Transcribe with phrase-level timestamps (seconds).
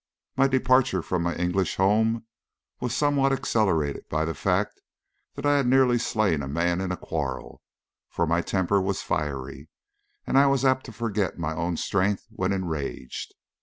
[0.35, 2.25] My departure from my English home
[2.79, 4.81] was somewhat accelerated by the fact
[5.35, 7.61] that I had nearly slain a man in a quarrel,
[8.09, 9.69] for my temper was fiery,
[10.25, 13.35] and I was apt to forget my own strength when enraged.